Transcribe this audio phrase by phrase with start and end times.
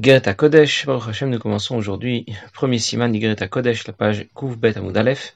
[0.00, 4.78] Gereta Kodesh, Baruch Hashem, nous commençons aujourd'hui, premier siman d'Igreta Kodesh, la page Kouf Bet
[4.78, 5.34] Amud Aleph.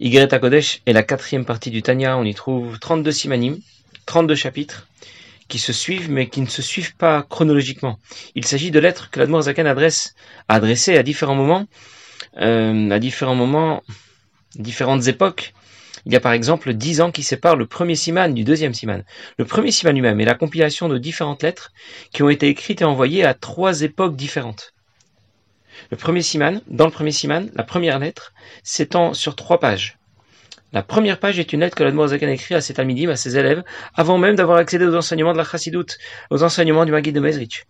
[0.00, 3.60] Kodesh est la quatrième partie du Tanya, on y trouve 32 simanim,
[4.06, 4.88] 32 chapitres,
[5.46, 8.00] qui se suivent mais qui ne se suivent pas chronologiquement.
[8.34, 10.16] Il s'agit de lettres que l'Admor Zakan adresse,
[10.48, 11.68] a adressées à différents moments,
[12.38, 13.80] euh, à différents moments,
[14.56, 15.54] différentes époques,
[16.06, 19.04] il y a par exemple dix ans qui séparent le premier siman du deuxième siman.
[19.38, 21.72] Le premier siman lui-même est la compilation de différentes lettres
[22.12, 24.74] qui ont été écrites et envoyées à trois époques différentes.
[25.90, 28.32] Le premier siman, dans le premier siman, la première lettre
[28.62, 29.98] s'étend sur trois pages.
[30.72, 33.62] La première page est une lettre que l'Admorazakan écrit à talmidim, à ses élèves,
[33.94, 35.98] avant même d'avoir accédé aux enseignements de la Chassidoute,
[36.30, 37.66] aux enseignements du Maguid de Mezrich.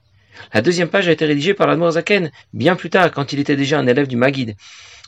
[0.52, 3.79] La deuxième page a été rédigée par l'Admorazaken bien plus tard, quand il était déjà
[3.79, 4.57] un élève du Maguid.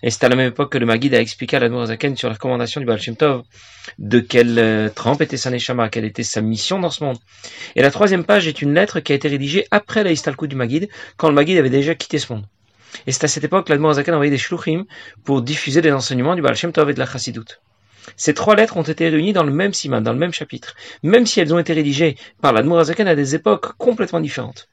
[0.02, 2.34] Et c'est à la même époque que le Maguid a expliqué à l'Admorazaken sur la
[2.34, 3.44] recommandation du Baal Tov
[3.98, 7.16] de quelle euh, trempe était sa Neshama, quelle était sa mission dans ce monde.
[7.76, 10.88] Et la troisième page est une lettre qui a été rédigée après la du Maguid,
[11.16, 12.44] quand le Maguid avait déjà quitté ce monde.
[13.06, 14.84] Et c'est à cette époque que l'Admorazaken a envoyé des shluchim
[15.24, 17.60] pour diffuser les enseignements du Baal Tov et de la Chassidoute.
[18.16, 21.26] Ces trois lettres ont été réunies dans le même siman, dans le même chapitre, même
[21.26, 24.68] si elles ont été rédigées par l'Admorazaken à des époques complètement différentes.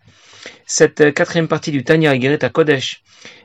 [0.66, 3.03] Cette euh, quatrième partie du Tanya à Kodesh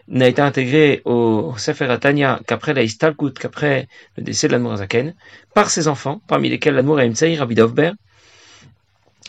[0.09, 5.15] n'a été intégrée au Sefer Tanya qu'après la Istalkut, qu'après le décès de l'Admorazaken,
[5.55, 7.93] par ses enfants, parmi lesquels l'Admor Emtsei, Rabbi Dovber.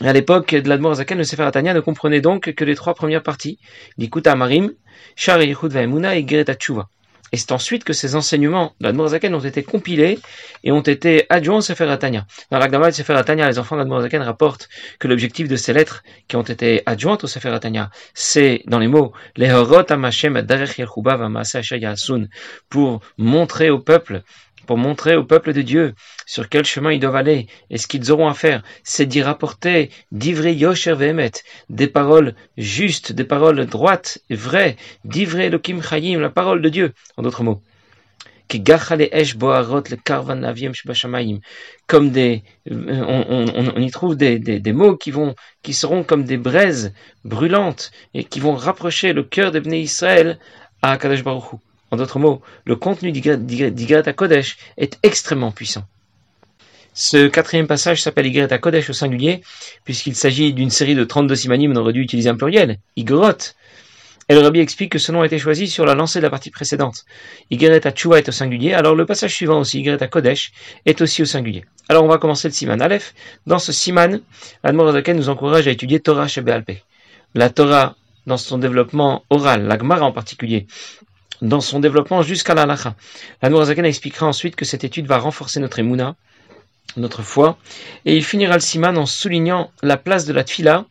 [0.02, 3.58] À l'époque de l'Admorazaken, le Sefer Tanya ne comprenait donc que les trois premières parties,
[3.98, 4.72] l'Ikuta Amarim,
[5.16, 6.88] Shar Yichud Vaemuna et Gereta Tshuva.
[7.32, 10.18] Et c'est ensuite que ces enseignements d'Admorazaken ont été compilés
[10.64, 12.26] et ont été adjoints au Sefer Atania.
[12.50, 16.36] Dans l'Agdama de Sefer Atania, les enfants d'Admorazaken rapportent que l'objectif de ces lettres qui
[16.36, 20.44] ont été adjointes au Sefer Atania, c'est, dans les mots, les Amashem
[22.68, 24.22] pour montrer au peuple
[24.70, 25.94] pour montrer au peuple de Dieu
[26.26, 29.90] sur quel chemin ils doivent aller et ce qu'ils auront à faire, c'est d'y rapporter
[30.12, 31.32] d'Ivrei Yosher Vehemet,
[31.70, 36.92] des paroles justes, des paroles droites et vraies, d'Ivrei Elohim Chayim, la parole de Dieu,
[37.16, 37.60] en d'autres mots.
[41.88, 46.94] Comme des, on, y trouve des, des, mots qui vont, qui seront comme des braises
[47.24, 50.38] brûlantes et qui vont rapprocher le cœur de Israël
[50.80, 51.69] à Kadosh Baruch Hu.
[51.90, 55.84] En d'autres mots, le contenu d'Igreta Kodesh est extrêmement puissant.
[56.92, 59.42] Ce quatrième passage s'appelle Igreta Kodesh au singulier,
[59.84, 63.54] puisqu'il s'agit d'une série de 32 simanim, on aurait dû utiliser un pluriel, Igrot.
[64.28, 66.30] Et le rabbi explique que ce nom a été choisi sur la lancée de la
[66.30, 67.04] partie précédente.
[67.50, 70.52] Igreta Chua est au singulier, alors le passage suivant aussi, Igreta Kodesh,
[70.86, 71.64] est aussi au singulier.
[71.88, 73.14] Alors on va commencer le siman Aleph.
[73.46, 74.20] Dans ce siman,
[74.62, 76.50] l'Admorazaken nous encourage à étudier Torah Shebe
[77.34, 77.96] La Torah
[78.26, 80.66] dans son développement oral, la Gemara en particulier,
[81.42, 82.94] dans son développement jusqu'à la lacha.
[83.42, 83.50] La
[83.88, 86.16] expliquera ensuite que cette étude va renforcer notre émouna,
[86.96, 87.56] notre foi,
[88.04, 90.86] et il finira le siman en soulignant la place de la tfila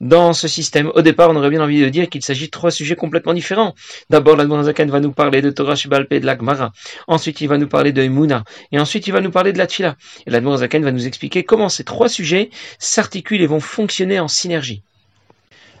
[0.00, 0.90] dans ce système.
[0.94, 3.74] Au départ, on aurait bien envie de dire qu'il s'agit de trois sujets complètement différents.
[4.10, 6.72] D'abord, la Nourazaken va nous parler de Torah Shibalpe et de la Gemara.
[7.08, 8.44] Ensuite, il va nous parler de Emouna.
[8.72, 9.96] Et ensuite, il va nous parler de la tfila.
[10.26, 14.28] Et la Nourazaken va nous expliquer comment ces trois sujets s'articulent et vont fonctionner en
[14.28, 14.82] synergie.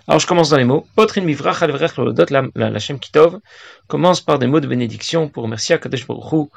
[0.06, 0.86] Alors je commence dans les mots.
[0.96, 3.40] Potrin mivrach alvrech lodot la Kitov
[3.86, 6.48] commence par des mots de bénédiction pour remercier Kadesh Baruch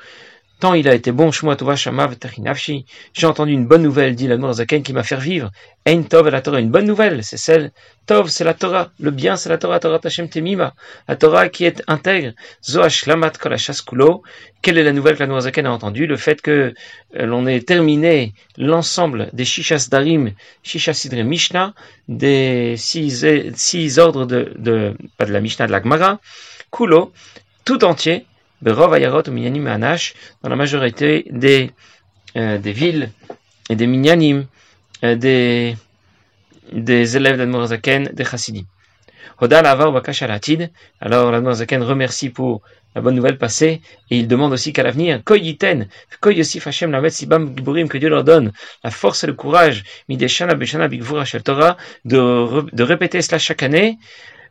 [0.59, 5.03] Tant il a été bon, J'ai entendu une bonne nouvelle, dit la Zaken, qui m'a
[5.03, 5.51] fait vivre.
[5.85, 7.71] Ein Tov la Torah, une bonne nouvelle, c'est celle.
[8.05, 8.91] Tov, c'est la Torah.
[8.99, 10.73] Le bien, c'est la Torah, Torah Tashem Temima.
[11.09, 12.31] La Torah qui est intègre.
[12.63, 13.31] Zoach Lamat
[13.85, 14.23] Kulo.
[14.61, 16.07] Quelle est la nouvelle que la Zaken a entendue?
[16.07, 16.73] Le fait que
[17.17, 20.31] euh, l'on ait terminé l'ensemble des Shishas Darim,
[20.63, 21.73] Shishas Sidre Mishnah,
[22.07, 23.25] des six,
[23.55, 26.21] six ordres de, de, pas de la Mishnah, de la Gemara.
[26.71, 27.11] Kulo,
[27.65, 28.25] tout entier
[28.63, 31.71] dans la majorité des,
[32.35, 33.11] des villes
[33.69, 34.45] et des minyanim,
[35.01, 35.75] des,
[36.71, 38.63] des élèves d'Admorazaken, des chassidim.
[41.01, 42.61] Alors l'Admorazaken remercie pour
[42.95, 43.81] la bonne nouvelle passée,
[44.11, 45.33] et il demande aussi qu'à l'avenir, que
[47.97, 48.51] Dieu leur donne
[48.83, 50.21] la force et le courage, de,
[52.75, 53.97] de répéter cela chaque année,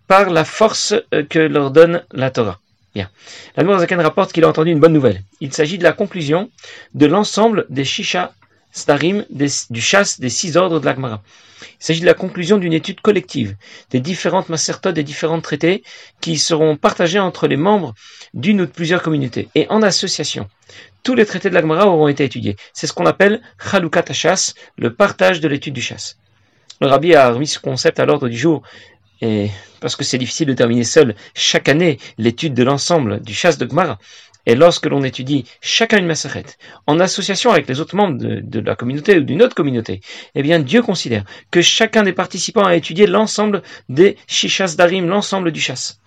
[0.09, 2.59] par la force euh, que leur donne la Torah.
[2.95, 3.11] Bien.
[3.57, 5.23] La Zaken rapporte qu'il a entendu une bonne nouvelle.
[5.41, 6.51] Il s'agit de la conclusion
[6.95, 8.35] de l'ensemble des Shisha
[8.71, 11.23] Starim, du chasse des six ordres de l'Agmara.
[11.63, 13.55] Il s'agit de la conclusion d'une étude collective
[13.91, 15.83] des différentes macertotes des différents traités
[16.21, 17.95] qui seront partagés entre les membres
[18.35, 20.49] d'une ou de plusieurs communautés et en association.
[21.03, 22.57] Tous les traités de l'Agmara auront été étudiés.
[22.73, 26.17] C'est ce qu'on appelle Chalukat HaShas, le partage de l'étude du chasse.
[26.81, 28.63] Le rabbi a remis ce concept à l'ordre du jour
[29.23, 33.57] et parce que c'est difficile de terminer seul chaque année l'étude de l'ensemble du chasse
[33.57, 33.99] de Gmara,
[34.45, 36.45] Et lorsque l'on étudie chacun une Maseret,
[36.89, 40.01] en association avec les autres membres de, la communauté ou d'une autre communauté,
[40.35, 45.53] eh bien Dieu considère que chacun des participants a étudié l'ensemble des Shishas Darim, l'ensemble
[45.53, 46.01] du chasse.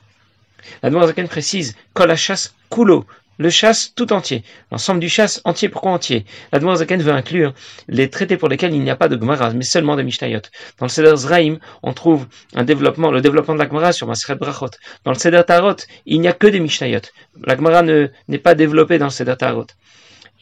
[0.83, 3.05] La Zaken précise, Kol chasse kulo,
[3.37, 6.25] le chasse tout entier, l'ensemble du chasse entier, pourquoi entier?
[6.51, 7.53] La Zaken veut inclure
[7.87, 10.41] les traités pour lesquels il n'y a pas de Gemara, mais seulement de Mishnayot.
[10.79, 14.35] Dans le Seder Zraim, on trouve un développement, le développement de la Gemara sur Maseret
[14.35, 14.71] Brachot.
[15.03, 17.01] Dans le Seder Tarot, il n'y a que des Mishnayot.
[17.45, 19.67] La Gemara n'est pas développée dans le Seder Tarot.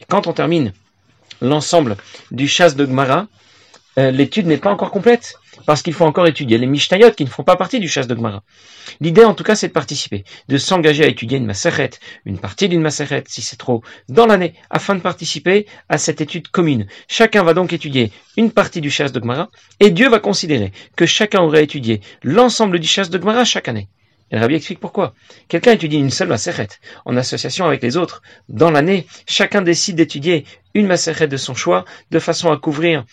[0.08, 0.72] Quand on termine
[1.40, 1.96] l'ensemble
[2.30, 3.26] du chasse de Gemara,
[3.96, 7.44] l'étude n'est pas encore complète parce qu'il faut encore étudier les Mishnayot qui ne font
[7.44, 8.42] pas partie du chasse de Gemara.
[9.00, 11.90] L'idée en tout cas c'est de participer, de s'engager à étudier une Maseret,
[12.24, 16.48] une partie d'une Maseret si c'est trop, dans l'année, afin de participer à cette étude
[16.48, 16.86] commune.
[17.08, 19.48] Chacun va donc étudier une partie du chasse de Gemara,
[19.80, 23.88] et Dieu va considérer que chacun aurait étudié l'ensemble du chasse de Gemara chaque année.
[24.30, 25.14] Et Rabbi explique pourquoi.
[25.48, 26.68] Quelqu'un étudie une seule Maseret,
[27.04, 28.22] en association avec les autres.
[28.48, 33.04] Dans l'année, chacun décide d'étudier une Maseret de son choix, de façon à couvrir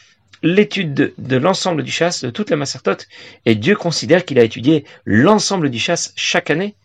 [0.43, 2.97] l'étude de, l'ensemble du chasse, de toute la Massertot,
[3.45, 6.75] et Dieu considère qu'il a étudié l'ensemble du chasse chaque année.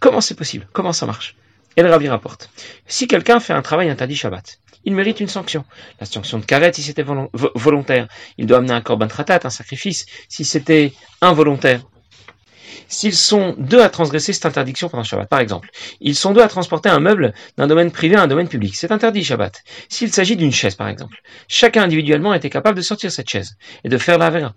[0.00, 0.66] Comment c'est possible?
[0.72, 1.36] Comment ça marche?
[1.76, 2.50] Et le Rabbi rapporte.
[2.86, 5.64] Si quelqu'un fait un travail interdit Shabbat, il mérite une sanction.
[6.00, 8.08] La sanction de Karet si c'était volontaire.
[8.36, 11.82] Il doit amener un korban tratat, un sacrifice, si c'était involontaire
[12.92, 15.28] s'ils sont deux à transgresser cette interdiction pendant Shabbat.
[15.28, 18.48] Par exemple, ils sont deux à transporter un meuble d'un domaine privé à un domaine
[18.48, 18.76] public.
[18.76, 19.62] C'est interdit Shabbat.
[19.88, 23.88] S'il s'agit d'une chaise, par exemple, chacun individuellement était capable de sortir cette chaise et
[23.88, 24.54] de faire la vera.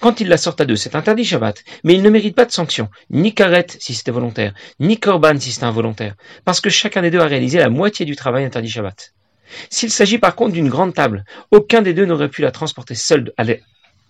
[0.00, 2.50] Quand ils la sortent à deux, c'est interdit Shabbat, mais ils ne méritent pas de
[2.50, 7.12] sanction, ni karet si c'était volontaire, ni korban si c'était involontaire, parce que chacun des
[7.12, 9.12] deux a réalisé la moitié du travail interdit Shabbat.
[9.70, 13.32] S'il s'agit par contre d'une grande table, aucun des deux n'aurait pu la transporter seul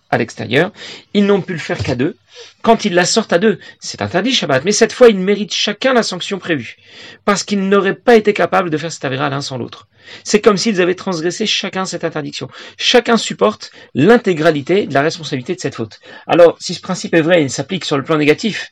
[0.09, 0.71] à l'extérieur.
[1.13, 2.15] Ils n'ont pu le faire qu'à deux.
[2.61, 5.93] Quand ils la sortent à deux, c'est interdit Shabbat, mais cette fois ils méritent chacun
[5.93, 6.77] la sanction prévue,
[7.25, 9.87] parce qu'ils n'auraient pas été capables de faire cette avéra l'un sans l'autre.
[10.23, 12.47] C'est comme s'ils avaient transgressé chacun cette interdiction.
[12.77, 15.99] Chacun supporte l'intégralité de la responsabilité de cette faute.
[16.27, 18.71] Alors, si ce principe est vrai, il s'applique sur le plan négatif,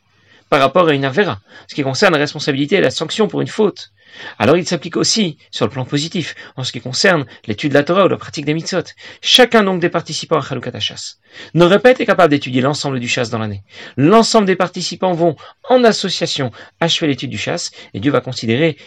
[0.50, 3.48] par rapport à une avéra, ce qui concerne la responsabilité et la sanction pour une
[3.48, 3.92] faute.
[4.40, 7.84] Alors il s'applique aussi sur le plan positif, en ce qui concerne l'étude de la
[7.84, 8.84] Torah ou la pratique des mitzvot.
[9.22, 11.16] Chacun donc des participants à Chalukat HaShas
[11.54, 13.64] n'aurait pas été capable d'étudier l'ensemble du chasse dans l'année.
[13.98, 15.36] L'ensemble des participants vont,
[15.70, 18.78] en association, achever l'étude du chasse, et Dieu va considérer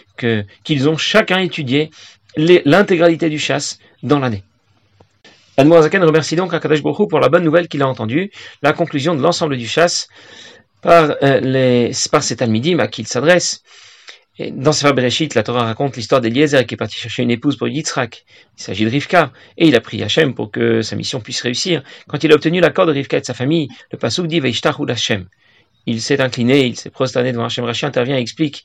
[0.65, 1.91] qu'ils ont chacun étudié
[2.37, 4.45] l'intégralité du chasse dans l'année.
[5.59, 8.31] Admoazaken remercie donc Akadosh Baruch pour la bonne nouvelle qu'il a entendue,
[8.63, 10.07] la conclusion de l'ensemble du chasse
[10.83, 13.63] par, euh, les, par cet almidim à qui il s'adresse.
[14.53, 17.67] Dans Sefer Bereshit, la Torah raconte l'histoire d'Eliezer qui est parti chercher une épouse pour
[17.67, 18.25] Yitzhak.
[18.57, 19.33] Il s'agit de Rivka.
[19.57, 21.83] Et il a prié Hachem pour que sa mission puisse réussir.
[22.07, 24.89] Quand il a obtenu l'accord de Rivka et de sa famille, le Pasuk dit Veishtahu
[24.89, 25.27] Hashem.
[25.87, 27.65] Il s'est incliné, il s'est prosterné devant Hachem.
[27.65, 28.65] Rashi intervient et explique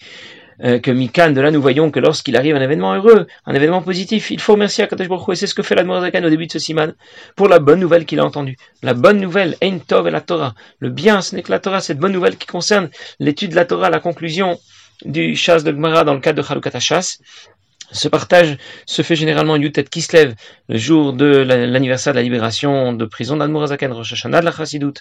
[0.63, 3.81] euh, que Mikan, de là nous voyons que lorsqu'il arrive un événement heureux, un événement
[3.81, 6.47] positif, il faut remercier à Kadosh Baruch et c'est ce que fait l'Admorazakan au début
[6.47, 6.93] de ce siman,
[7.35, 8.57] pour la bonne nouvelle qu'il a entendue.
[8.81, 10.53] La bonne nouvelle, Ein Tov et la Torah.
[10.79, 12.89] Le bien, ce n'est que la Torah, cette bonne nouvelle qui concerne
[13.19, 14.59] l'étude de la Torah, la conclusion
[15.05, 17.19] du chasse de Gmara dans le cadre de Chalukat chasse.
[17.93, 18.57] Ce partage
[18.87, 20.33] se fait généralement Yutet Kislev,
[20.67, 24.93] le jour de l'anniversaire de la libération de prison d'Admorazaken, Rosh Hashanah de la Chassidut.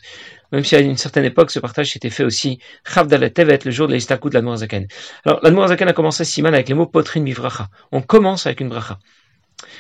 [0.53, 3.89] Même si à une certaine époque, ce partage s'était fait aussi Chavdalet Tevet, le jour
[3.89, 4.87] de l'Istakut de l'Admorazaken.
[5.25, 7.69] Alors, l'Admorazaken a commencé Siman avec les mots Potrin Mivracha.
[7.93, 8.99] On commence avec une bracha.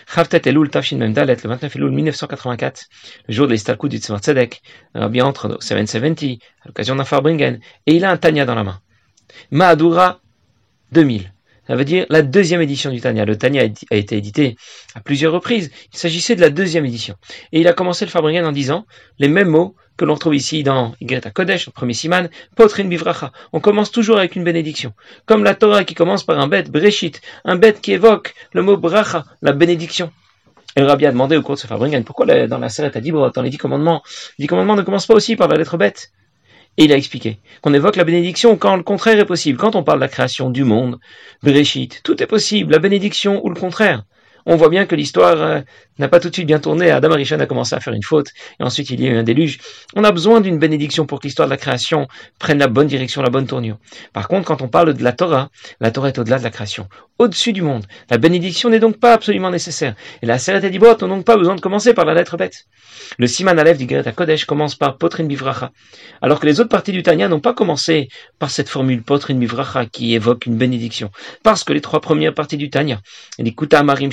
[0.06, 2.86] Chavtet Elul Tafshin Memdalet, le 29 Elul 1984,
[3.28, 4.62] le jour de l'Istakut du Tzemar Tzedek,
[4.94, 8.80] Rabbi entre 770, à l'occasion d'un Farbringen, et il a un Tanya dans la main.
[9.50, 10.20] Mahadura
[10.92, 11.31] 2000.
[11.66, 13.24] Ça veut dire la deuxième édition du Tanya.
[13.24, 14.56] Le Tanya a été édité
[14.94, 15.70] à plusieurs reprises.
[15.92, 17.14] Il s'agissait de la deuxième édition.
[17.52, 18.84] Et il a commencé le Fabringen en disant
[19.18, 23.30] les mêmes mots que l'on trouve ici dans Igreta Kodesh, le premier siman, Potrin Bivracha.
[23.52, 24.94] On commence toujours avec une bénédiction.
[25.26, 28.76] Comme la Torah qui commence par un bête, Breshit, un bête qui évoque le mot
[28.76, 30.10] Bracha, la bénédiction.
[30.74, 33.00] Et le rabbi a demandé au cours de ce Fabringen pourquoi dans la Seret à
[33.00, 34.02] Dibrot, dans les dix commandements,
[34.38, 36.10] les dix commandements ne commencent pas aussi par la lettre bête.
[36.78, 39.58] Et il a expliqué qu'on évoque la bénédiction quand le contraire est possible.
[39.58, 40.98] Quand on parle de la création du monde,
[41.42, 44.04] Bereshit, tout est possible, la bénédiction ou le contraire
[44.46, 45.60] on voit bien que l'histoire euh,
[45.98, 46.90] n'a pas tout de suite bien tourné.
[46.90, 49.22] Adam Arishon a commencé à faire une faute, et ensuite il y a eu un
[49.22, 49.58] déluge.
[49.94, 52.08] On a besoin d'une bénédiction pour que l'histoire de la création
[52.38, 53.78] prenne la bonne direction, la bonne tournure.
[54.12, 56.88] Par contre, quand on parle de la Torah, la Torah est au-delà de la création,
[57.18, 57.86] au-dessus du monde.
[58.10, 59.94] La bénédiction n'est donc pas absolument nécessaire.
[60.22, 62.66] Et la Seret et Dibot n'ont donc pas besoin de commencer par la lettre bête.
[63.18, 65.70] Le Siman Aleph du Gereta Kodesh commence par Potrin Bivracha,
[66.20, 68.08] alors que les autres parties du Tanya n'ont pas commencé
[68.38, 71.10] par cette formule Potrin Bivracha qui évoque une bénédiction.
[71.42, 73.00] Parce que les trois premières parties du Tanya,
[73.38, 74.10] les Kuta Marim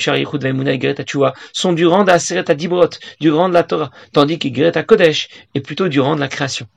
[1.54, 5.88] sont du rang d'Aseret Dibrot, du rang de la Torah, tandis qu'Igret Kodesh est plutôt
[5.88, 6.68] du rang de la création.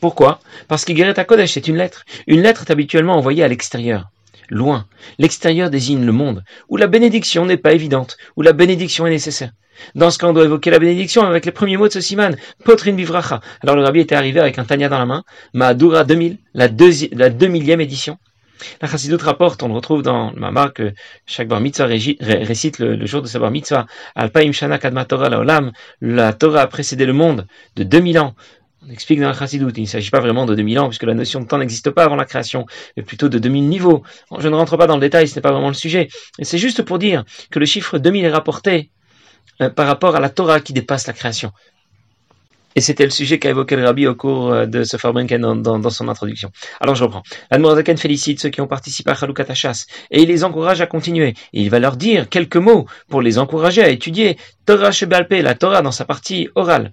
[0.00, 0.40] Pourquoi?
[0.68, 2.04] Parce qu'Igret Kodesh c'est une lettre.
[2.26, 4.10] Une lettre est habituellement envoyée à l'extérieur,
[4.48, 4.86] loin.
[5.18, 9.52] L'extérieur désigne le monde, où la bénédiction n'est pas évidente, où la bénédiction est nécessaire.
[9.94, 12.36] Dans ce cas, on doit évoquer la bénédiction avec les premiers mots de ce siman,
[12.64, 13.40] potrin bivracha.
[13.62, 15.24] Alors le rabbi était arrivé avec un tanya dans la main,
[15.54, 18.18] Mahadura 2000, la, la 2000e édition.
[18.80, 20.92] La Chassidut rapporte, on le retrouve dans le Mamar que
[21.26, 25.72] chaque bar mitzvah récite le, jour de sa bar mitzvah, Alpaim Shana Kadma Torah Laolam,
[26.00, 27.46] la Torah a précédé le monde
[27.76, 28.34] de 2000 ans.
[28.86, 31.14] On explique dans la Chassidut, il ne s'agit pas vraiment de 2000 ans, puisque la
[31.14, 34.02] notion de temps n'existe pas avant la création, mais plutôt de 2000 niveaux.
[34.38, 36.08] Je ne rentre pas dans le détail, ce n'est pas vraiment le sujet.
[36.38, 38.90] Et c'est juste pour dire que le chiffre 2000 est rapporté
[39.60, 41.52] euh, par rapport à la Torah qui dépasse la création.
[42.74, 45.78] Et c'était le sujet qu'a évoqué le Rabbi au cours euh, de ce Farbrenken dans,
[45.78, 46.50] dans, son introduction.
[46.80, 47.22] Alors je reprends.
[47.50, 51.34] L'Admorazaken félicite ceux qui ont participé à Chalukat Hachas et il les encourage à continuer.
[51.52, 55.82] Il va leur dire quelques mots pour les encourager à étudier Torah Shebalpe, la Torah
[55.82, 56.92] dans sa partie orale.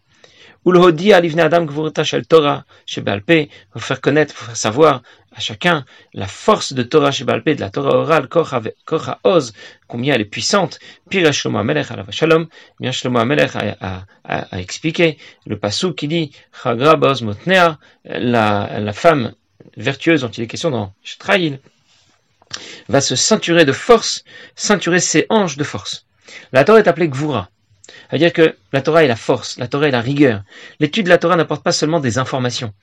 [3.71, 5.01] Pour faire connaître, pour faire savoir
[5.35, 9.53] à chacun la force de Torah Shebalpe, de la Torah orale, Kocha Oz,
[9.87, 10.79] combien elle est puissante.
[11.09, 12.47] Pire Shlomo Amelech Shalom,
[12.79, 14.05] bien Shlomo Amelech a,
[14.53, 16.31] expliqué le passou qui dit
[16.63, 19.33] Chagra Boz Motnea, la, la femme
[19.77, 21.59] vertueuse dont il est question dans Shtraïl,
[22.89, 24.23] va se ceinturer de force,
[24.55, 26.05] ceinturer ses hanches de force.
[26.53, 27.49] La Torah est appelée Gvura.
[28.09, 30.43] C'est-à-dire que la Torah est la force, la Torah est la rigueur.
[30.79, 32.73] L'étude de la Torah n'apporte pas seulement des informations,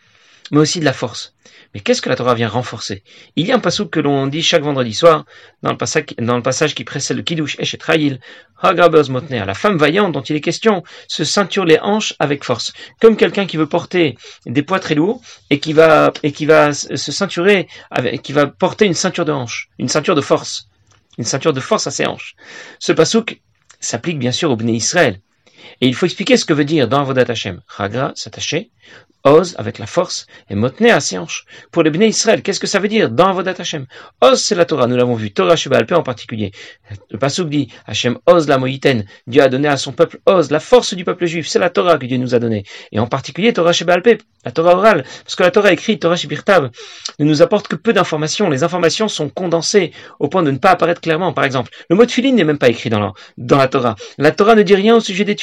[0.51, 1.35] mais aussi de la force.
[1.75, 3.03] Mais qu'est-ce que la Torah vient renforcer?
[3.35, 5.25] Il y a un passage que l'on dit chaque vendredi soir,
[5.63, 8.21] dans le passage, qui précède le Kiddush Eshet Ra'il,
[9.09, 13.17] Motner, la femme vaillante dont il est question, se ceinture les hanches avec force, comme
[13.17, 17.11] quelqu'un qui veut porter des poids très lourds et qui va, et qui va se
[17.13, 20.69] ceinturer, avec, qui va porter une ceinture de hanche, une ceinture de force,
[21.17, 22.35] une ceinture de force à ses hanches.
[22.79, 23.41] Ce pasouk
[23.85, 25.21] s'applique bien sûr au Bnei Israël.
[25.81, 27.61] Et il faut expliquer ce que veut dire dans Avodat Hashem.
[27.77, 28.71] Chagra, s'attacher,
[29.25, 30.99] Oz avec la force et Motne à.
[31.71, 33.87] Pour les Bnei Israël, qu'est-ce que ça veut dire dans Avodat Hashem?
[34.21, 35.31] Oz, c'est la Torah, nous l'avons vu.
[35.33, 36.51] Torah Shebalpe en particulier.
[37.11, 39.05] Le Pasuk dit Hashem Oz la Moïten.
[39.27, 41.47] Dieu a donné à son peuple Oz, la force du peuple juif.
[41.47, 42.65] C'est la Torah que Dieu nous a donnée.
[42.91, 45.05] Et en particulier Torah Shebalpe, la Torah orale.
[45.25, 46.71] Parce que la Torah écrite, Torah Shebirtav,
[47.21, 48.51] ne nous apporte que peu d'informations.
[48.51, 51.33] Les informations sont condensées au point de ne pas apparaître clairement.
[51.33, 53.95] Par exemple, le mot de n'est même pas écrit dans la, dans la Torah.
[54.19, 55.37] La Torah ne dit rien au sujet des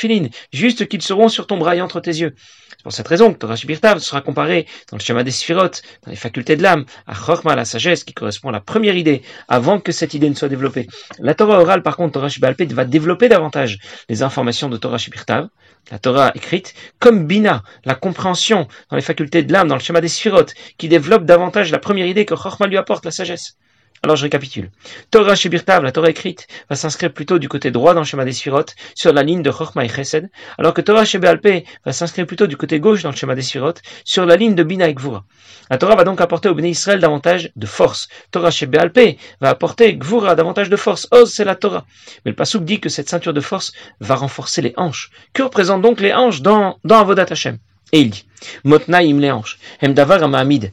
[0.51, 2.34] juste qu'ils seront sur ton bras et entre tes yeux.
[2.70, 5.68] C'est pour cette raison que Torah Shibirtav sera comparé dans le schéma des Sphirot,
[6.06, 9.22] dans les facultés de l'âme, à Chorma, la sagesse, qui correspond à la première idée,
[9.50, 10.88] avant que cette idée ne soit développée.
[11.20, 15.50] La Torah orale, par contre, Torah Shibalpet, va développer davantage les informations de Torah Shibirtav,
[15.92, 20.01] la Torah écrite, comme Bina, la compréhension dans les facultés de l'âme, dans le schéma
[20.01, 20.46] des Sphirot,
[20.78, 23.58] qui développe davantage la première idée que Chorma lui apporte, la sagesse.
[24.01, 24.72] Alors je récapitule.
[25.12, 28.34] Torah Shebirtav, la Torah écrite, va s'inscrire plutôt du côté droit dans le schéma des
[28.34, 32.56] sur la ligne de Chochma et Chesed, alors que Torah Shebealpe va s'inscrire plutôt du
[32.56, 35.25] côté gauche dans le schéma des sur la ligne de Bina et Gvura.
[35.70, 38.08] La Torah va donc apporter au Béné Israël davantage de force.
[38.32, 41.08] Torah Shebealpe va apporter Gvura davantage de force.
[41.12, 41.86] Oz, c'est la Torah.
[42.25, 45.12] Mais le Pasuk dit que cette ceinture de force va renforcer les hanches.
[45.34, 47.58] Que représentent donc les hanches dans, dans Avodat Hashem?
[47.91, 48.25] Et il dit,
[48.63, 50.72] Motnaïm les hanches, Hemdavar Amahamid,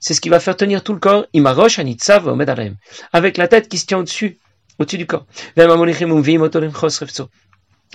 [0.00, 1.26] C'est ce qui va faire tenir tout le corps.
[1.32, 2.76] Imarosh anitzav omed
[3.12, 4.38] Avec la tête qui se tient au-dessus,
[4.78, 5.26] au-dessus du corps.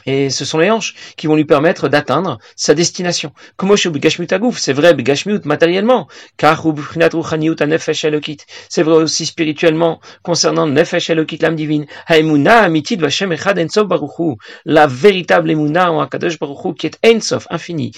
[0.05, 3.31] Et ce sont les hanches qui vont lui permettre d'atteindre sa destination.
[4.57, 4.95] C'est vrai,
[5.45, 6.63] matériellement, car
[8.69, 11.85] c'est vrai aussi spirituellement concernant nefesh elokit, l'âme divine.
[14.65, 17.91] La véritable emuna en Akadosh Baruch qui est ensof, infini,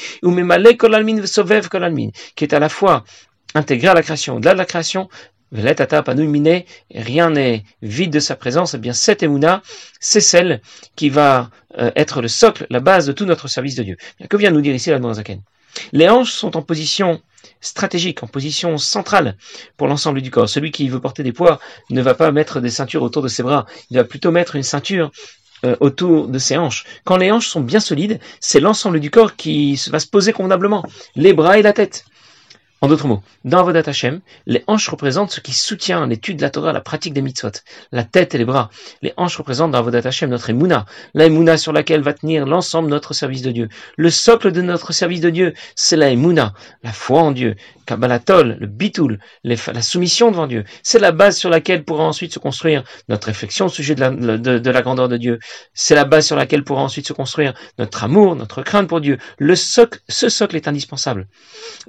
[2.36, 3.04] qui est à la fois
[3.56, 4.36] intégré à la création.
[4.36, 5.10] Au-delà de la création,
[5.52, 9.62] rien n'est vide de sa présence, et eh bien cette émouna,
[10.00, 10.62] c'est celle
[10.96, 13.98] qui va euh, être le socle, la base de tout notre service de Dieu.
[14.30, 15.42] Que vient nous dire ici la Zaken?
[15.92, 17.22] Les hanches sont en position
[17.62, 19.38] stratégique, en position centrale
[19.78, 20.50] pour l'ensemble du corps.
[20.50, 23.44] Celui qui veut porter des poids ne va pas mettre des ceintures autour de ses
[23.44, 25.12] bras, il va plutôt mettre une ceinture
[25.66, 26.86] euh, autour de ses hanches.
[27.04, 30.86] Quand les hanches sont bien solides, c'est l'ensemble du corps qui va se poser convenablement,
[31.16, 32.06] les bras et la tête.
[32.80, 36.52] En d'autres mots, dans Avodat Hashem, les hanches représentent ce qui soutient l'étude de la
[36.52, 37.50] Torah, la pratique des mitzvot,
[37.92, 38.70] la tête et les bras.
[39.02, 42.90] Les hanches représentent dans Avodat Hashem notre émouna, la émouna sur laquelle va tenir l'ensemble
[42.90, 43.70] de notre service de Dieu.
[43.96, 46.54] Le socle de notre service de Dieu, c'est la émouna,
[46.84, 47.56] la foi en Dieu,
[47.88, 50.64] Kabbalatol, le bitul, la soumission devant Dieu.
[50.84, 54.12] C'est la base sur laquelle pourra ensuite se construire notre réflexion au sujet de la,
[54.12, 55.40] de la grandeur de Dieu.
[55.74, 59.18] C'est la base sur laquelle pourra ensuite se construire notre amour, notre crainte pour Dieu.
[59.40, 61.28] Le socle, ce socle est indispensable.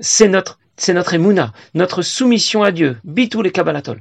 [0.01, 4.01] C'est notre c'est notre émouna, notre soumission à Dieu, bitou les kabbalatol.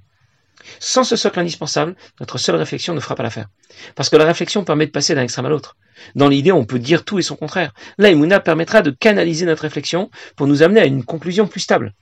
[0.80, 3.48] Sans ce socle indispensable, notre seule réflexion ne fera pas l'affaire.
[3.96, 5.76] Parce que la réflexion permet de passer d'un extrême à l'autre.
[6.16, 7.74] Dans l'idée, on peut dire tout et son contraire.
[7.98, 11.94] La permettra de canaliser notre réflexion pour nous amener à une conclusion plus stable.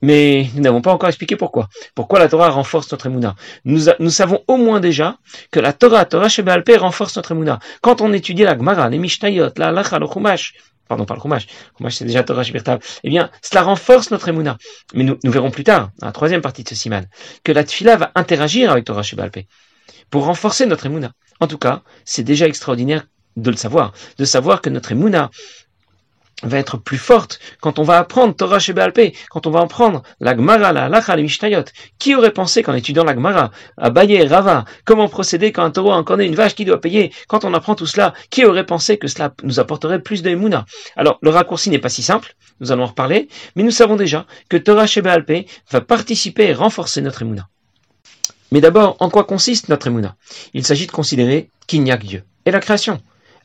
[0.00, 1.68] Mais nous n'avons pas encore expliqué pourquoi.
[1.94, 3.36] Pourquoi la Torah renforce notre émouna?
[3.64, 5.18] Nous, savons au moins déjà
[5.52, 7.60] que la Torah, Torah Shebealpe, renforce notre émouna.
[7.82, 10.54] Quand on étudie la Gemara, les Mishnayot, la Halacha, le Chumash,
[10.92, 11.46] pardon, pas le Chumash,
[11.78, 14.58] Chumash c'est déjà Torah Shebealpe, eh bien, cela renforce notre émouna.
[14.94, 17.06] Mais nous, verrons plus tard, dans la troisième partie de ce siman,
[17.44, 19.46] que la Tfila va interagir avec Torah Shebealpe
[20.10, 21.12] pour renforcer notre émouna.
[21.40, 23.06] En tout cas, c'est déjà extraordinaire
[23.36, 25.30] de le savoir, de savoir que notre émouna
[26.42, 28.74] va être plus forte quand on va apprendre Torah chez
[29.30, 31.64] quand on va apprendre la Gemara, la Lacha, les Mishnayot.
[31.98, 35.92] Qui aurait pensé qu'en étudiant la Gemara, à Baye, Rava, comment procéder quand un taureau
[35.92, 39.08] encorné une vache qui doit payer, quand on apprend tout cela, qui aurait pensé que
[39.08, 40.32] cela nous apporterait plus de
[40.96, 44.26] Alors, le raccourci n'est pas si simple, nous allons en reparler, mais nous savons déjà
[44.48, 47.48] que Torah chez va participer et renforcer notre Emouna.
[48.50, 50.16] Mais d'abord, en quoi consiste notre Emouna?
[50.54, 53.00] Il s'agit de considérer qu'il n'y a que Dieu et la création.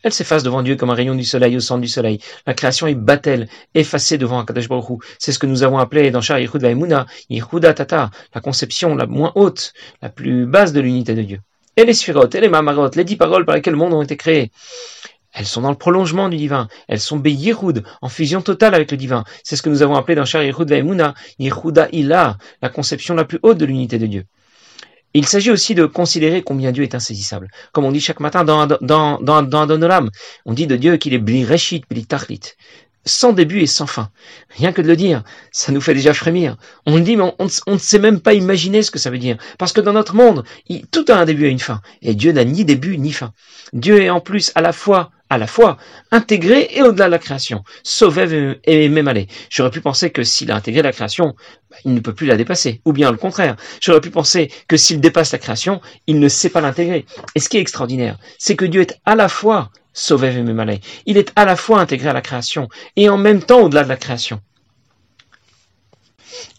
[0.07, 2.19] Elle s'efface devant Dieu comme un rayon du soleil au centre du soleil.
[2.45, 6.21] La création est battelle, effacée devant Akadosh Baruch C'est ce que nous avons appelé dans
[6.21, 7.07] Shah Yichud Vaimuna,
[7.73, 11.39] Tata, la conception la moins haute, la plus basse de l'unité de Dieu.
[11.75, 14.15] Et les sphirotes, et les mamarot, les dix paroles par lesquelles le monde ont été
[14.15, 14.49] créés.
[15.33, 16.69] Elles sont dans le prolongement du divin.
[16.87, 19.25] Elles sont Beyirud, en fusion totale avec le divin.
[19.43, 23.39] C'est ce que nous avons appelé dans Shah Yichud Vaimuna, Ila, la conception la plus
[23.43, 24.23] haute de l'unité de Dieu.
[25.13, 27.47] Il s'agit aussi de considérer combien Dieu est insaisissable.
[27.71, 30.09] Comme on dit chaque matin dans, dans, dans, dans Adonolam,
[30.45, 32.41] on dit de Dieu qu'il est bli reshit, bli tachlit,
[33.07, 34.09] sans début et sans fin.
[34.49, 36.57] Rien que de le dire, ça nous fait déjà frémir.
[36.85, 39.37] On le dit, mais on, ne sait même pas imaginer ce que ça veut dire.
[39.57, 40.43] Parce que dans notre monde,
[40.91, 41.81] tout a un début et une fin.
[42.01, 43.33] Et Dieu n'a ni début ni fin.
[43.73, 45.77] Dieu est en plus à la fois à la fois
[46.11, 47.63] intégré et au-delà de la création.
[47.83, 49.27] Sauver et même aller.
[49.49, 51.35] J'aurais pu penser que s'il a intégré la création,
[51.69, 52.81] bah, il ne peut plus la dépasser.
[52.85, 53.55] Ou bien le contraire.
[53.81, 57.05] J'aurais pu penser que s'il dépasse la création, il ne sait pas l'intégrer.
[57.35, 60.59] Et ce qui est extraordinaire, c'est que Dieu est à la fois sauver et même
[60.59, 60.79] aller.
[61.05, 63.89] Il est à la fois intégré à la création et en même temps au-delà de
[63.89, 64.41] la création.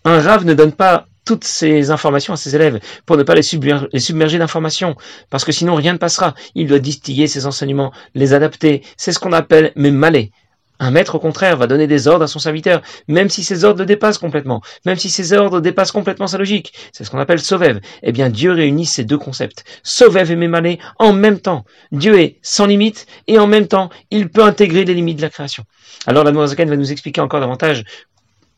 [0.05, 3.43] Un rave ne donne pas toutes ces informations à ses élèves pour ne pas les,
[3.43, 4.97] submerger, d'informations,
[5.29, 6.33] parce que sinon rien ne passera.
[6.55, 8.83] Il doit distiller ses enseignements, les adapter.
[8.97, 10.31] C'est ce qu'on appelle malais.
[10.79, 13.81] Un maître, au contraire, va donner des ordres à son serviteur, même si ses ordres
[13.81, 16.73] le dépassent complètement, même si ses ordres dépassent complètement sa logique.
[16.93, 17.81] C'est ce qu'on appelle Sovev.
[18.03, 19.65] Eh bien, Dieu réunit ces deux concepts.
[19.83, 21.67] Sovev et Mémalé en même temps.
[21.93, 25.31] Dieu est sans limite et en même temps, il peut intégrer les limites de la
[25.31, 25.65] création.
[26.07, 27.85] Alors, la Zaken va nous expliquer encore davantage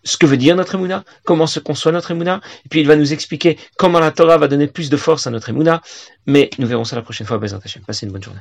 [0.04, 2.96] ce que veut dire notre Emouna, comment se conçoit notre Emouna, et puis il va
[2.96, 5.82] nous expliquer comment la Torah va donner plus de force à notre Emouna,
[6.26, 8.40] mais nous verrons ça la prochaine fois, Bézant Passez une bonne journée.